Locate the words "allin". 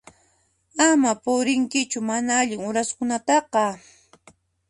2.41-2.61